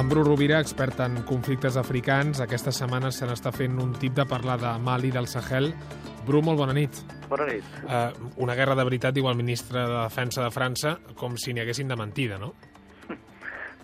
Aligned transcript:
En 0.00 0.08
Bru 0.08 0.22
Rovira, 0.24 0.56
expert 0.64 1.02
en 1.04 1.18
conflictes 1.28 1.74
africans, 1.76 2.38
aquesta 2.40 2.72
setmana 2.72 3.10
se 3.12 3.26
n'està 3.28 3.50
fent 3.52 3.74
un 3.82 3.90
tip 4.00 4.14
de 4.16 4.24
parlar 4.24 4.54
de 4.62 4.70
Mali, 4.80 5.10
del 5.12 5.26
Sahel. 5.28 5.74
Bru, 6.24 6.40
molt 6.40 6.56
bona 6.56 6.72
nit. 6.72 7.02
Bona 7.28 7.44
nit. 7.50 7.66
Uh, 7.84 8.30
una 8.40 8.56
guerra 8.56 8.78
de 8.78 8.86
veritat, 8.88 9.12
diu 9.12 9.28
el 9.28 9.36
ministre 9.36 9.82
de 9.82 9.98
Defensa 9.98 10.46
de 10.46 10.54
França, 10.54 10.94
com 11.20 11.36
si 11.36 11.52
n'hi 11.52 11.60
haguessin 11.60 11.92
de 11.92 11.98
mentida, 12.00 12.40
no? 12.40 12.54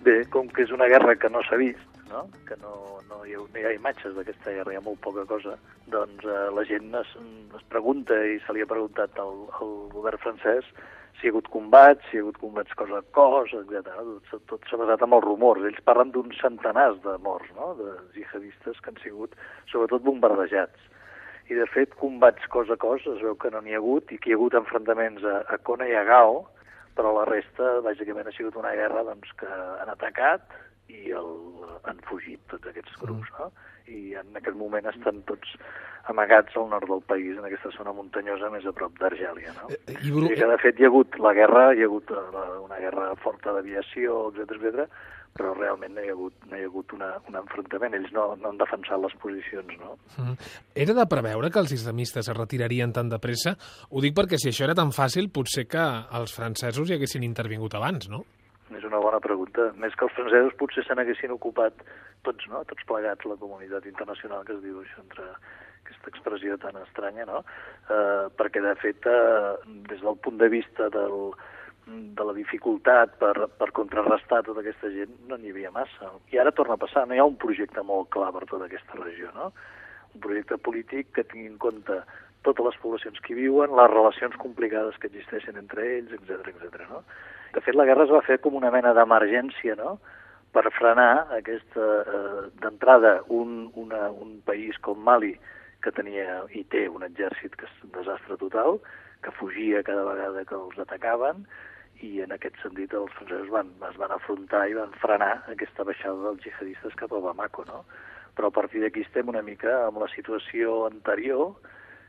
Bé, 0.06 0.22
com 0.32 0.48
que 0.48 0.64
és 0.64 0.72
una 0.72 0.88
guerra 0.88 1.18
que 1.20 1.28
no 1.28 1.44
s'ha 1.44 1.60
vist, 1.60 1.95
no? 2.10 2.26
que 2.48 2.56
no, 2.62 2.98
no, 3.08 3.22
hi 3.24 3.34
ha, 3.34 3.40
no 3.42 3.60
hi 3.60 3.64
ha 3.66 3.74
imatges 3.76 4.14
d'aquesta 4.16 4.54
guerra, 4.54 4.74
hi 4.74 4.80
ha 4.80 4.84
molt 4.84 5.00
poca 5.04 5.24
cosa, 5.28 5.56
doncs 5.92 6.26
eh, 6.26 6.42
la 6.54 6.64
gent 6.68 6.94
es, 7.00 7.14
es 7.58 7.64
pregunta, 7.72 8.18
i 8.24 8.38
se 8.44 8.54
li 8.54 8.64
ha 8.64 8.70
preguntat 8.70 9.18
al, 9.22 9.46
al 9.60 9.74
govern 9.94 10.22
francès, 10.22 10.68
si 11.16 11.26
hi 11.26 11.30
ha 11.30 11.32
hagut 11.32 11.48
combats, 11.52 12.04
si 12.08 12.16
hi 12.16 12.20
ha 12.20 12.24
hagut 12.24 12.40
combats 12.42 12.74
cos 12.76 12.90
a 12.92 13.00
cos, 13.16 13.54
etc. 13.56 13.94
Tot, 14.30 14.42
tot 14.50 14.66
s'ha 14.68 14.80
basat 14.80 15.04
en 15.06 15.14
els 15.16 15.24
rumors. 15.24 15.64
Ells 15.64 15.80
parlen 15.88 16.12
d'uns 16.12 16.36
centenars 16.42 16.98
de 17.06 17.14
morts, 17.24 17.48
no?, 17.56 17.72
de 17.78 17.94
jihadistes 18.18 18.82
que 18.82 18.92
han 18.92 19.00
sigut, 19.00 19.38
sobretot, 19.72 20.04
bombardejats. 20.04 20.92
I, 21.46 21.54
de 21.54 21.64
fet, 21.70 21.94
combats 21.96 22.44
cos 22.52 22.68
a 22.74 22.76
cos 22.82 23.06
es 23.08 23.22
veu 23.22 23.36
que 23.40 23.52
no 23.54 23.62
n'hi 23.64 23.76
ha 23.76 23.80
hagut 23.80 24.12
i 24.12 24.18
que 24.18 24.28
hi 24.28 24.36
ha 24.36 24.40
hagut 24.40 24.58
enfrontaments 24.58 25.24
a, 25.24 25.38
a 25.54 25.58
Kona 25.64 25.88
i 25.88 25.94
a 25.96 26.04
Gao, 26.04 26.42
però 26.98 27.12
la 27.14 27.26
resta, 27.28 27.78
bàsicament, 27.86 28.28
ha 28.28 28.36
sigut 28.36 28.56
una 28.58 28.74
guerra 28.76 29.04
doncs, 29.06 29.32
que 29.40 29.48
han 29.48 29.92
atacat 29.92 30.44
i 30.92 31.12
el, 31.16 31.32
han 31.88 32.00
fugit 32.08 32.40
tots 32.52 32.70
aquests 32.70 32.98
grups, 33.02 33.32
no? 33.38 33.50
I 33.86 34.16
en 34.18 34.38
aquest 34.38 34.56
moment 34.58 34.88
estan 34.90 35.22
tots 35.28 35.56
amagats 36.10 36.54
al 36.56 36.68
nord 36.70 36.88
del 36.90 37.02
país, 37.06 37.34
en 37.34 37.46
aquesta 37.46 37.72
zona 37.74 37.94
muntanyosa 37.94 38.50
més 38.52 38.66
a 38.66 38.72
prop 38.74 38.94
d'Argèlia, 39.00 39.52
no? 39.58 39.68
Eh, 39.74 39.98
I, 39.98 40.14
Bru... 40.14 40.30
I 40.30 40.38
que, 40.38 40.48
de 40.52 40.58
fet, 40.62 40.78
hi 40.78 40.86
ha 40.86 40.90
hagut 40.92 41.18
la 41.22 41.34
guerra, 41.36 41.68
hi 41.74 41.82
ha 41.82 41.90
hagut 41.90 42.10
eh, 42.14 42.46
una 42.62 42.80
guerra 42.82 43.10
forta 43.22 43.54
d'aviació, 43.56 44.26
etc 44.34 44.56
etc, 44.56 44.88
però 45.36 45.52
realment 45.56 45.92
no 45.96 46.04
hi 46.04 46.08
ha 46.08 46.14
hagut, 46.14 46.36
no 46.48 46.56
hi 46.56 46.64
ha 46.64 46.70
hagut 46.70 46.94
una, 46.96 47.10
un 47.28 47.36
enfrontament. 47.42 47.96
Ells 47.98 48.14
no, 48.14 48.28
no 48.40 48.52
han 48.52 48.60
defensat 48.60 49.02
les 49.02 49.16
posicions, 49.20 49.74
no? 49.82 49.98
Mm. 50.16 50.38
Era 50.86 50.96
de 50.96 51.06
preveure 51.10 51.50
que 51.52 51.60
els 51.62 51.74
islamistes 51.76 52.30
es 52.30 52.38
retirarien 52.38 52.94
tan 52.96 53.10
de 53.12 53.20
pressa? 53.22 53.56
Ho 53.90 54.02
dic 54.04 54.16
perquè 54.16 54.40
si 54.40 54.50
això 54.52 54.64
era 54.68 54.78
tan 54.78 54.94
fàcil, 54.96 55.28
potser 55.34 55.66
que 55.68 55.84
els 56.20 56.32
francesos 56.32 56.88
hi 56.88 56.96
haguessin 56.96 57.26
intervingut 57.26 57.76
abans, 57.76 58.08
no? 58.12 58.24
Una 58.86 59.02
bona 59.02 59.20
pregunta. 59.20 59.72
Més 59.82 59.94
que 59.98 60.06
els 60.06 60.14
francesos 60.14 60.54
potser 60.60 60.84
se 60.86 60.94
n'haguessin 60.94 61.34
ocupat 61.34 61.82
tots, 62.26 62.46
no? 62.52 62.62
Tots 62.70 62.86
plegats, 62.88 63.26
la 63.26 63.38
comunitat 63.40 63.86
internacional, 63.90 64.44
que 64.46 64.54
es 64.54 64.62
diu 64.62 64.78
això, 64.82 65.02
entre 65.02 65.26
aquesta 65.86 66.10
expressió 66.12 66.56
tan 66.62 66.78
estranya, 66.82 67.26
no? 67.26 67.42
Eh, 67.90 68.26
perquè, 68.38 68.62
de 68.62 68.74
fet, 68.82 69.06
eh, 69.10 69.76
des 69.90 70.02
del 70.02 70.18
punt 70.22 70.38
de 70.42 70.48
vista 70.52 70.88
del, 70.94 71.34
de 71.86 72.24
la 72.26 72.34
dificultat 72.34 73.14
per, 73.20 73.34
per 73.58 73.70
contrarrestar 73.74 74.42
tota 74.46 74.62
aquesta 74.62 74.90
gent 74.90 75.12
no 75.30 75.38
n'hi 75.38 75.54
havia 75.54 75.70
massa. 75.74 76.10
I 76.34 76.40
ara 76.42 76.54
torna 76.54 76.74
a 76.74 76.82
passar, 76.82 77.06
no 77.06 77.14
hi 77.14 77.22
ha 77.22 77.28
un 77.28 77.38
projecte 77.42 77.82
molt 77.86 78.10
clar 78.14 78.32
per 78.34 78.46
tota 78.50 78.66
aquesta 78.66 78.98
regió, 79.02 79.30
no? 79.38 79.52
Un 80.14 80.22
projecte 80.24 80.58
polític 80.58 81.12
que 81.14 81.26
tingui 81.30 81.52
en 81.52 81.58
compte 81.62 82.00
totes 82.46 82.70
les 82.70 82.78
poblacions 82.82 83.18
que 83.22 83.34
hi 83.34 83.40
viuen, 83.42 83.74
les 83.76 83.90
relacions 83.92 84.36
complicades 84.42 84.96
que 85.02 85.10
existeixen 85.10 85.58
entre 85.60 85.84
ells, 85.96 86.14
etc 86.16 86.52
etc. 86.54 86.86
no? 86.90 87.02
De 87.54 87.62
fet, 87.64 87.76
la 87.78 87.86
guerra 87.88 88.06
es 88.06 88.12
va 88.14 88.24
fer 88.26 88.38
com 88.44 88.56
una 88.58 88.72
mena 88.74 88.94
d'emergència, 88.96 89.76
no?, 89.78 89.98
per 90.56 90.70
frenar 90.72 91.26
aquesta, 91.36 91.86
eh, 92.08 92.44
d'entrada, 92.62 93.18
un, 93.28 93.66
una, 93.76 94.06
un 94.08 94.38
país 94.46 94.78
com 94.80 95.02
Mali, 95.04 95.34
que 95.84 95.92
tenia 95.92 96.42
i 96.56 96.62
té 96.72 96.86
un 96.88 97.04
exèrcit 97.04 97.54
que 97.60 97.68
és 97.68 97.82
un 97.84 97.92
desastre 97.98 98.38
total, 98.40 98.78
que 99.24 99.34
fugia 99.36 99.82
cada 99.84 100.06
vegada 100.06 100.44
que 100.48 100.56
els 100.56 100.78
atacaven, 100.80 101.44
i 102.04 102.20
en 102.24 102.32
aquest 102.34 102.56
sentit 102.62 102.92
els 102.96 103.12
francesos 103.16 103.52
van, 103.52 103.70
es 103.88 103.96
van 104.00 104.12
afrontar 104.16 104.66
i 104.68 104.76
van 104.76 104.92
frenar 105.00 105.32
aquesta 105.52 105.84
baixada 105.88 106.24
dels 106.26 106.42
jihadistes 106.44 106.96
cap 107.00 107.12
a 107.12 107.22
Bamako, 107.24 107.64
no? 107.68 107.84
Però 108.36 108.50
a 108.50 108.56
partir 108.56 108.82
d'aquí 108.82 109.04
estem 109.04 109.30
una 109.32 109.44
mica 109.44 109.78
amb 109.86 110.02
la 110.02 110.10
situació 110.12 110.82
anterior, 110.90 111.54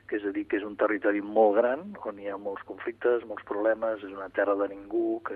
que 0.07 0.17
és 0.17 0.25
a 0.25 0.31
dir, 0.35 0.45
que 0.47 0.57
és 0.59 0.65
un 0.65 0.77
territori 0.79 1.21
molt 1.21 1.57
gran, 1.59 1.83
on 2.07 2.19
hi 2.19 2.29
ha 2.31 2.37
molts 2.39 2.63
conflictes, 2.69 3.25
molts 3.27 3.45
problemes, 3.49 4.03
és 4.03 4.13
una 4.13 4.29
terra 4.35 4.55
de 4.59 4.69
ningú, 4.71 5.19
que 5.27 5.35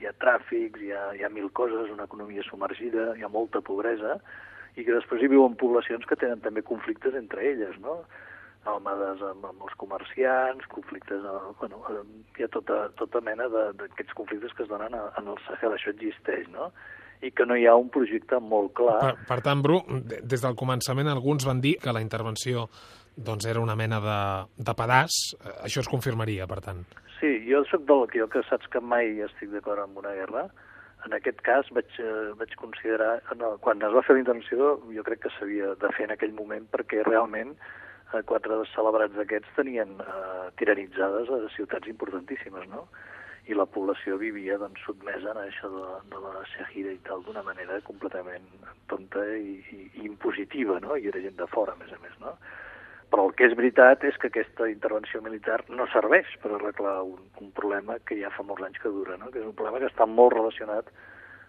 hi 0.00 0.08
ha 0.08 0.14
tràfics, 0.24 0.80
hi 0.80 0.92
ha, 0.96 1.04
hi 1.18 1.26
ha 1.26 1.30
mil 1.32 1.50
coses, 1.52 1.92
una 1.92 2.08
economia 2.08 2.44
submergida, 2.48 3.12
hi 3.16 3.26
ha 3.26 3.30
molta 3.32 3.60
pobresa, 3.60 4.16
i 4.76 4.86
que 4.86 4.96
després 4.96 5.22
hi 5.22 5.30
viuen 5.32 5.58
poblacions 5.60 6.06
que 6.08 6.16
tenen 6.16 6.40
també 6.44 6.64
conflictes 6.64 7.16
entre 7.18 7.44
elles, 7.52 7.76
no? 7.84 8.00
Almades 8.72 9.20
amb, 9.26 9.44
amb 9.50 9.66
els 9.66 9.76
comerciants, 9.76 10.66
conflictes... 10.72 11.24
Bueno, 11.60 11.82
hi 12.38 12.46
ha 12.46 12.50
tota, 12.54 12.86
tota 12.96 13.20
mena 13.20 13.48
d'aquests 13.52 14.16
conflictes 14.16 14.54
que 14.56 14.64
es 14.64 14.70
donen 14.72 14.96
en 14.96 15.28
el 15.28 15.40
Sahel, 15.48 15.76
això 15.76 15.92
existeix, 15.92 16.48
no? 16.54 16.70
I 17.22 17.30
que 17.30 17.46
no 17.46 17.56
hi 17.56 17.68
ha 17.70 17.76
un 17.78 17.88
projecte 17.92 18.40
molt 18.42 18.72
clar. 18.78 18.98
Per, 19.02 19.28
per 19.28 19.38
tant, 19.46 19.62
Bru, 19.62 19.80
des 20.02 20.42
del 20.42 20.58
començament 20.58 21.10
alguns 21.10 21.46
van 21.46 21.62
dir 21.62 21.76
que 21.82 21.94
la 21.94 22.02
intervenció 22.02 22.66
doncs 23.16 23.46
era 23.46 23.60
una 23.60 23.76
mena 23.76 24.00
de, 24.00 24.18
de 24.56 24.74
pedaç. 24.74 25.20
Això 25.62 25.84
es 25.84 25.90
confirmaria, 25.90 26.48
per 26.50 26.60
tant. 26.64 26.82
Sí, 27.20 27.36
jo 27.46 27.62
sóc 27.70 27.84
del 27.86 28.08
que 28.10 28.22
jo 28.22 28.28
que 28.32 28.42
saps 28.48 28.66
que 28.72 28.80
mai 28.82 29.20
estic 29.22 29.52
d'acord 29.52 29.84
amb 29.84 30.00
una 30.02 30.14
guerra. 30.16 30.48
En 31.06 31.14
aquest 31.14 31.40
cas 31.46 31.68
vaig, 31.74 31.90
eh, 31.98 32.32
vaig 32.38 32.54
considerar... 32.58 33.16
No, 33.38 33.56
quan 33.62 33.82
es 33.82 33.94
va 33.94 34.04
fer 34.06 34.16
la 34.16 34.22
intervenció 34.22 34.76
jo 34.94 35.06
crec 35.06 35.24
que 35.24 35.32
s'havia 35.36 35.72
de 35.78 35.90
fer 35.96 36.06
en 36.08 36.14
aquell 36.14 36.34
moment 36.34 36.66
perquè 36.74 37.02
realment 37.06 37.54
eh, 37.54 38.22
quatre 38.26 38.60
celebrats 38.72 39.14
d'aquests 39.18 39.56
tenien 39.58 39.96
eh, 40.02 40.46
tiranitzades 40.58 41.30
a 41.30 41.40
ciutats 41.56 41.90
importantíssimes, 41.90 42.68
no? 42.70 42.86
I 43.50 43.56
la 43.58 43.66
població 43.66 44.16
vivia 44.20 44.56
doncs, 44.60 44.82
sotmesa 44.86 45.32
a 45.34 45.44
això 45.44 45.68
de, 45.72 45.86
de 46.12 46.20
la 46.22 46.42
Shahida 46.52 46.92
i 46.94 47.00
tal 47.08 47.24
d'una 47.26 47.42
manera 47.42 47.80
completament 47.88 48.46
tonta 48.90 49.24
i, 49.34 49.56
i, 49.74 49.80
i 49.98 50.04
impositiva, 50.06 50.78
no? 50.84 50.96
i 50.96 51.08
era 51.10 51.22
gent 51.24 51.38
de 51.40 51.48
fora, 51.50 51.74
a 51.74 51.80
més 51.80 51.90
a 51.90 51.98
més. 52.04 52.14
No? 52.22 52.36
Però 53.12 53.26
el 53.26 53.34
que 53.36 53.48
és 53.48 53.56
veritat 53.58 54.04
és 54.08 54.18
que 54.20 54.30
aquesta 54.30 54.68
intervenció 54.70 55.20
militar 55.24 55.58
no 55.68 55.88
serveix 55.92 56.30
per 56.42 56.54
arreglar 56.54 57.00
un, 57.08 57.18
un 57.42 57.50
problema 57.56 57.98
que 58.06 58.20
ja 58.20 58.30
fa 58.32 58.46
molts 58.46 58.68
anys 58.68 58.78
que 58.82 58.94
dura, 58.94 59.18
no? 59.18 59.32
que 59.34 59.42
és 59.42 59.48
un 59.48 59.56
problema 59.58 59.82
que 59.82 59.90
està 59.90 60.06
molt 60.06 60.36
relacionat 60.38 60.92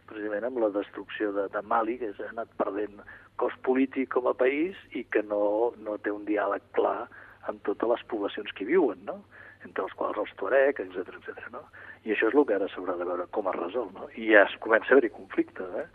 precisament 0.10 0.50
amb 0.50 0.60
la 0.64 0.72
destrucció 0.74 1.32
de, 1.36 1.46
de 1.54 1.62
Mali, 1.70 2.00
que 2.02 2.12
s'ha 2.18 2.32
anat 2.34 2.50
perdent 2.60 3.00
cos 3.40 3.54
polític 3.66 4.12
com 4.18 4.28
a 4.30 4.36
país 4.38 4.78
i 4.98 5.06
que 5.14 5.24
no, 5.26 5.74
no 5.86 5.96
té 6.02 6.12
un 6.12 6.26
diàleg 6.26 6.66
clar 6.78 7.06
amb 7.50 7.62
totes 7.68 7.90
les 7.90 8.04
poblacions 8.10 8.52
que 8.56 8.66
hi 8.66 8.74
viuen, 8.74 9.00
no? 9.08 9.22
Entre 9.68 9.86
els 9.86 9.94
quals 10.00 10.20
els 10.22 10.34
Tuareg, 10.40 10.80
etc 10.84 11.18
etc. 11.18 11.50
no? 11.54 11.64
I 12.04 12.14
això 12.14 12.30
és 12.30 12.36
el 12.36 12.46
que 12.48 12.56
ara 12.58 12.70
s'haurà 12.72 12.98
de 13.00 13.08
veure 13.08 13.28
com 13.36 13.48
es 13.52 13.60
resol, 13.60 13.92
no? 13.96 14.10
I 14.16 14.34
ja 14.34 14.44
es 14.48 14.56
comença 14.64 14.92
a 14.92 14.98
haver-hi 14.98 15.14
conflicte, 15.16 15.68
eh? 15.82 15.88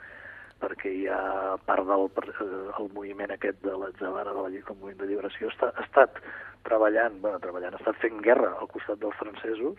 perquè 0.59 0.91
hi 0.91 1.07
ha 1.07 1.57
part 1.69 1.87
del 1.87 2.09
el 2.09 2.89
moviment 2.95 3.31
aquest 3.31 3.61
de 3.63 3.75
l'Atzavara, 3.79 4.35
de 4.35 4.43
la 4.43 4.51
Lliga, 4.51 4.75
el 4.75 4.81
moviment 4.81 5.05
de 5.05 5.11
lliberació, 5.13 5.53
està, 5.53 5.71
ha 5.71 5.85
estat 5.85 6.19
treballant, 6.67 7.21
bueno, 7.23 7.39
treballant, 7.43 7.77
ha 7.77 7.83
estat 7.83 8.01
fent 8.03 8.19
guerra 8.25 8.55
al 8.59 8.71
costat 8.73 8.99
dels 9.03 9.17
francesos, 9.21 9.79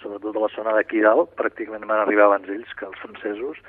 sobretot 0.00 0.36
a 0.36 0.44
la 0.46 0.52
zona 0.54 0.74
de 0.76 0.86
Kidal, 0.88 1.26
pràcticament 1.36 1.84
van 1.88 2.02
arribar 2.04 2.30
abans 2.30 2.48
ells 2.52 2.72
que 2.78 2.88
els 2.88 3.02
francesos, 3.04 3.60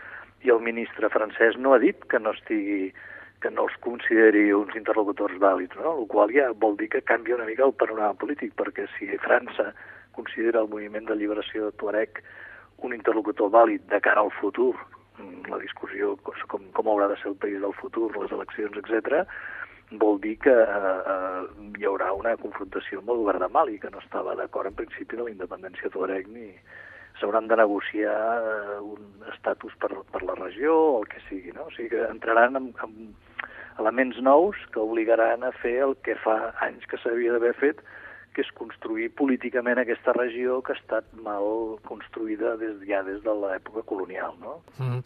i 0.46 0.54
el 0.54 0.64
ministre 0.64 1.10
francès 1.12 1.58
no 1.60 1.74
ha 1.74 1.82
dit 1.84 2.04
que 2.12 2.20
no 2.22 2.32
estigui 2.36 2.94
que 3.42 3.52
no 3.54 3.68
els 3.68 3.76
consideri 3.86 4.50
uns 4.56 4.74
interlocutors 4.80 5.38
vàlids, 5.42 5.78
no? 5.78 5.94
el 6.02 6.08
qual 6.10 6.34
ja 6.34 6.50
vol 6.58 6.78
dir 6.80 6.90
que 6.94 7.04
canvia 7.06 7.38
una 7.38 7.46
mica 7.46 7.66
el 7.68 7.76
panorama 7.78 8.18
polític, 8.18 8.56
perquè 8.58 8.88
si 8.98 9.10
França 9.22 9.72
considera 10.18 10.64
el 10.64 10.72
moviment 10.72 11.06
de 11.06 11.18
lliberació 11.20 11.68
de 11.68 11.78
Tuareg 11.78 12.24
un 12.86 12.94
interlocutor 12.94 13.52
vàlid 13.54 13.86
de 13.92 14.00
cara 14.02 14.24
al 14.26 14.34
futur, 14.40 14.74
la 15.50 15.58
discussió 15.62 16.16
com, 16.24 16.66
com 16.74 16.90
haurà 16.90 17.08
de 17.10 17.18
ser 17.22 17.32
el 17.32 17.40
país 17.42 17.62
del 17.62 17.74
futur, 17.78 18.10
les 18.18 18.34
eleccions, 18.34 18.78
etc, 18.82 19.24
vol 20.02 20.20
dir 20.22 20.36
que 20.44 20.52
eh, 20.52 20.98
eh, 21.14 21.44
hi 21.80 21.88
haurà 21.88 22.12
una 22.14 22.36
confrontació 22.42 23.00
amb 23.00 23.14
el 23.14 23.22
govern 23.24 23.46
de 23.46 23.50
Mali, 23.54 23.78
que 23.80 23.92
no 23.94 24.02
estava 24.04 24.36
d'acord 24.36 24.70
en 24.70 24.76
principi 24.82 25.16
de 25.16 25.24
la 25.24 25.32
independència 25.32 25.92
Tuareg 25.94 26.28
ni 26.34 26.50
s'hauran 27.20 27.48
de 27.48 27.58
negociar 27.58 28.18
eh, 28.18 28.80
un 28.84 29.30
estatus 29.34 29.74
per, 29.82 29.94
per 30.12 30.22
la 30.28 30.36
regió 30.36 30.76
o 30.76 31.00
el 31.02 31.08
que 31.14 31.24
sigui, 31.30 31.54
no? 31.56 31.70
O 31.70 31.74
sigui 31.78 31.96
que 31.96 32.04
entraran 32.12 32.60
en, 32.60 32.74
en 32.84 33.16
elements 33.80 34.20
nous 34.24 34.58
que 34.74 34.82
obligaran 34.82 35.44
a 35.44 35.54
fer 35.62 35.78
el 35.86 35.96
que 36.06 36.18
fa 36.24 36.54
anys 36.66 36.86
que 36.90 37.00
s'havia 37.02 37.36
d'haver 37.36 37.54
fet, 37.60 37.82
que 38.38 38.44
és 38.46 38.50
construir 38.54 39.08
políticament 39.18 39.80
aquesta 39.82 40.14
regió 40.14 40.60
que 40.62 40.76
ha 40.76 40.78
estat 40.78 41.08
mal 41.26 41.80
construïda 41.88 42.54
des, 42.62 42.76
ja 42.86 43.00
des 43.06 43.24
de 43.26 43.34
l'època 43.34 43.82
colonial. 43.90 44.36
No? 44.38 44.60
Mm. 44.78 45.00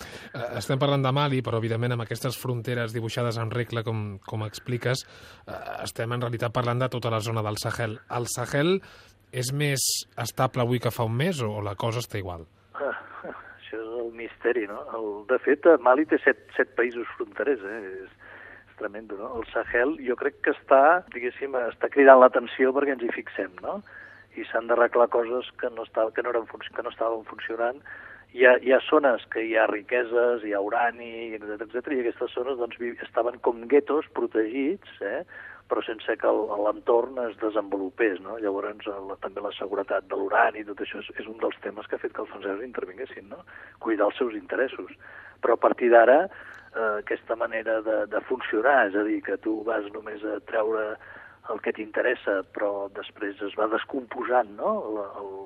Estem 0.60 0.82
parlant 0.82 1.06
de 1.06 1.14
Mali, 1.16 1.40
però 1.46 1.62
evidentment 1.64 1.96
amb 1.96 2.04
aquestes 2.04 2.36
fronteres 2.42 2.92
dibuixades 2.92 3.40
en 3.40 3.54
regla, 3.56 3.86
com, 3.88 4.20
com 4.28 4.44
expliques, 4.44 5.06
eh, 5.48 5.62
estem 5.86 6.12
en 6.12 6.26
realitat 6.28 6.52
parlant 6.52 6.84
de 6.84 6.92
tota 6.92 7.14
la 7.14 7.22
zona 7.24 7.46
del 7.46 7.60
Sahel. 7.64 8.02
El 8.12 8.28
Sahel 8.28 8.82
és 9.32 9.54
més 9.56 9.86
estable 10.20 10.66
avui 10.66 10.84
que 10.84 10.92
fa 10.92 11.08
un 11.08 11.16
mes 11.16 11.40
o 11.40 11.62
la 11.64 11.78
cosa 11.80 12.04
està 12.04 12.20
igual? 12.20 12.44
Ah, 12.76 12.98
això 13.32 13.80
és 13.80 13.94
el 14.04 14.12
misteri, 14.18 14.68
no? 14.68 14.84
El, 14.98 15.08
de 15.32 15.40
fet, 15.46 15.72
Mali 15.80 16.04
té 16.04 16.20
set, 16.26 16.44
set 16.58 16.76
països 16.76 17.08
fronterers, 17.16 17.64
eh? 17.64 17.80
És, 18.04 18.20
tremendo, 18.82 19.18
no? 19.22 19.32
El 19.40 19.48
Sahel 19.54 19.96
jo 20.04 20.18
crec 20.20 20.42
que 20.46 20.56
està, 20.58 21.02
diguéssim, 21.16 21.56
està 21.70 21.90
cridant 21.94 22.20
l'atenció 22.20 22.74
perquè 22.76 22.98
ens 22.98 23.08
hi 23.08 23.16
fixem, 23.16 23.54
no? 23.64 23.80
I 24.36 24.46
s'han 24.50 24.70
d'arreglar 24.70 25.12
coses 25.14 25.50
que 25.62 25.70
no, 25.76 25.86
estava, 25.88 26.12
que, 26.16 26.24
no 26.26 26.34
eren, 26.34 26.48
que 26.48 26.86
no 26.86 26.94
estaven 26.94 27.28
funcionant 27.30 27.82
hi 28.34 28.46
ha, 28.48 28.56
hi 28.64 28.72
ha 28.72 28.80
zones 28.88 29.24
que 29.32 29.44
hi 29.44 29.56
ha 29.60 29.68
riqueses, 29.68 30.44
hi 30.48 30.54
ha 30.56 30.62
urani, 30.64 31.34
etc 31.36 31.66
etc 31.66 31.96
i 31.96 32.04
aquestes 32.04 32.36
zones 32.38 32.60
doncs, 32.62 32.78
estaven 33.04 33.40
com 33.48 33.66
guetos 33.72 34.08
protegits, 34.16 34.94
eh? 35.04 35.26
però 35.72 35.84
sense 35.84 36.16
que 36.20 36.32
l'entorn 36.66 37.20
es 37.26 37.36
desenvolupés. 37.44 38.20
No? 38.24 38.38
Llavors, 38.44 38.88
la, 38.88 39.18
també 39.24 39.44
la 39.44 39.54
seguretat 39.56 40.08
de 40.12 40.20
l'urani 40.20 40.64
i 40.64 40.68
tot 40.68 40.80
això 40.84 41.00
és, 41.04 41.12
és 41.20 41.28
un 41.32 41.40
dels 41.44 41.60
temes 41.64 41.88
que 41.88 41.96
ha 41.96 42.04
fet 42.04 42.16
que 42.16 42.24
els 42.24 42.32
francesos 42.32 42.64
intervinguessin, 42.68 43.28
no? 43.32 43.44
cuidar 43.84 44.10
els 44.10 44.20
seus 44.20 44.36
interessos. 44.40 44.96
Però 45.44 45.56
a 45.56 45.64
partir 45.68 45.92
d'ara, 45.92 46.26
eh, 46.76 47.00
aquesta 47.00 47.36
manera 47.36 47.80
de, 47.86 47.98
de 48.12 48.22
funcionar, 48.30 48.88
és 48.90 48.96
a 48.96 49.04
dir, 49.08 49.22
que 49.26 49.38
tu 49.46 49.62
vas 49.68 49.88
només 49.96 50.24
a 50.26 50.40
treure 50.52 50.86
el 51.50 51.60
que 51.66 51.74
t'interessa, 51.76 52.42
però 52.56 52.88
després 52.96 53.40
es 53.44 53.56
va 53.60 53.68
descomposant 53.72 54.52
no? 54.60 54.72
la, 54.96 55.06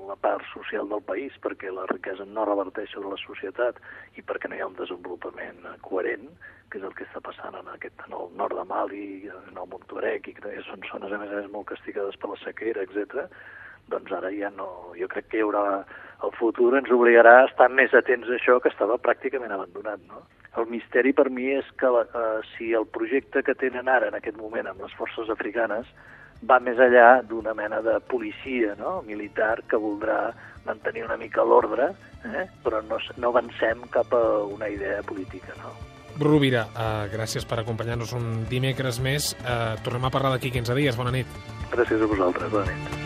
la 0.09 0.17
part 0.21 0.43
social 0.51 0.89
del 0.91 1.01
país 1.07 1.35
perquè 1.41 1.71
la 1.71 1.87
riquesa 1.91 2.27
no 2.27 2.45
reverteix 2.45 2.91
sobre 2.93 3.13
la 3.13 3.21
societat 3.21 3.79
i 4.19 4.25
perquè 4.25 4.51
no 4.51 4.57
hi 4.57 4.63
ha 4.63 4.69
un 4.69 4.77
desenvolupament 4.77 5.63
coherent, 5.87 6.27
que 6.69 6.81
és 6.81 6.85
el 6.85 6.95
que 6.97 7.05
està 7.07 7.21
passant 7.23 7.55
en, 7.57 7.69
aquest, 7.73 7.97
en 8.07 8.17
el 8.17 8.31
nord 8.37 8.57
de 8.59 8.65
Mali, 8.69 9.05
en 9.31 9.55
el 9.57 9.69
Montuarec, 9.71 10.27
i 10.29 10.35
que 10.37 10.55
són 10.67 10.83
zones, 10.91 11.13
a 11.13 11.21
més 11.21 11.31
a 11.31 11.39
més, 11.39 11.51
molt 11.53 11.69
castigades 11.71 12.17
per 12.19 12.33
la 12.33 12.41
sequera, 12.43 12.83
etc. 12.83 13.29
doncs 13.93 14.11
ara 14.17 14.33
ja 14.35 14.51
no... 14.53 14.67
Jo 14.99 15.09
crec 15.11 15.31
que 15.31 15.39
hi 15.39 15.45
haurà... 15.45 15.85
El 16.25 16.31
futur 16.37 16.71
ens 16.77 16.89
obligarà 16.95 17.41
a 17.41 17.47
estar 17.49 17.67
més 17.69 17.93
atents 17.93 18.29
a 18.31 18.37
això 18.37 18.55
que 18.63 18.71
estava 18.71 18.95
pràcticament 19.03 19.51
abandonat, 19.51 19.99
no? 20.09 20.23
El 20.59 20.69
misteri 20.71 21.11
per 21.13 21.29
mi 21.29 21.49
és 21.55 21.67
que 21.79 21.89
eh, 22.01 22.41
si 22.55 22.71
el 22.73 22.87
projecte 22.87 23.43
que 23.43 23.55
tenen 23.59 23.89
ara 23.91 24.11
en 24.11 24.19
aquest 24.19 24.37
moment 24.39 24.69
amb 24.71 24.85
les 24.85 24.93
forces 24.99 25.29
africanes 25.29 25.89
va 26.43 26.59
més 26.59 26.79
enllà 26.79 27.21
d'una 27.27 27.55
mena 27.57 27.81
de 27.81 27.97
policia 28.11 28.75
no? 28.79 29.01
militar 29.07 29.61
que 29.69 29.79
voldrà 29.79 30.33
mantenir 30.65 31.05
una 31.05 31.17
mica 31.17 31.43
l'ordre, 31.45 31.91
eh? 32.25 32.45
però 32.63 32.81
no, 32.85 32.99
no 33.17 33.33
avancem 33.33 33.85
cap 33.93 34.13
a 34.13 34.23
una 34.43 34.69
idea 34.69 35.01
política. 35.03 35.53
No? 35.61 35.73
Rovira, 36.19 36.63
uh, 36.71 37.07
gràcies 37.11 37.45
per 37.47 37.59
acompanyar-nos 37.61 38.13
un 38.15 38.45
dimecres 38.49 39.01
més. 39.03 39.33
Uh, 39.43 39.75
tornem 39.83 40.07
a 40.07 40.13
parlar 40.13 40.35
d'aquí 40.35 40.53
15 40.55 40.77
dies. 40.79 40.95
Bona 40.99 41.11
nit. 41.15 41.27
Gràcies 41.75 41.99
a 41.99 42.07
vosaltres. 42.07 42.53
Bona 42.55 42.71
nit. 42.71 43.04